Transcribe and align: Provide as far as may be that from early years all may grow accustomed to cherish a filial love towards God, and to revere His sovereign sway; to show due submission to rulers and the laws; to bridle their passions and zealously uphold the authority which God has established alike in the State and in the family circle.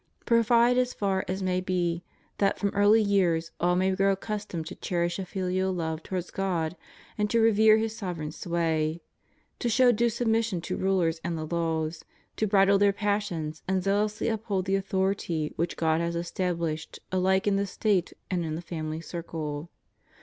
Provide 0.25 0.79
as 0.79 0.95
far 0.95 1.23
as 1.27 1.43
may 1.43 1.61
be 1.61 2.03
that 2.39 2.57
from 2.57 2.71
early 2.73 3.03
years 3.03 3.51
all 3.59 3.75
may 3.75 3.91
grow 3.95 4.13
accustomed 4.13 4.65
to 4.65 4.73
cherish 4.73 5.19
a 5.19 5.25
filial 5.25 5.71
love 5.71 6.01
towards 6.01 6.31
God, 6.31 6.75
and 7.19 7.29
to 7.29 7.39
revere 7.39 7.77
His 7.77 7.95
sovereign 7.95 8.31
sway; 8.31 8.99
to 9.59 9.69
show 9.69 9.91
due 9.91 10.09
submission 10.09 10.59
to 10.61 10.75
rulers 10.75 11.21
and 11.23 11.37
the 11.37 11.45
laws; 11.45 12.03
to 12.37 12.47
bridle 12.47 12.79
their 12.79 12.91
passions 12.93 13.61
and 13.67 13.83
zealously 13.83 14.27
uphold 14.27 14.65
the 14.65 14.75
authority 14.75 15.53
which 15.55 15.77
God 15.77 16.01
has 16.01 16.15
established 16.15 16.97
alike 17.11 17.45
in 17.45 17.57
the 17.57 17.67
State 17.67 18.11
and 18.31 18.43
in 18.43 18.55
the 18.55 18.61
family 18.63 19.01
circle. 19.01 19.69